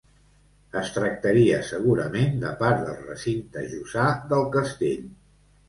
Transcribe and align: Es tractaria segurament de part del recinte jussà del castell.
Es 0.79 0.87
tractaria 0.95 1.59
segurament 1.67 2.41
de 2.45 2.55
part 2.63 2.83
del 2.89 2.99
recinte 3.13 3.65
jussà 3.77 4.09
del 4.35 4.51
castell. 4.59 5.09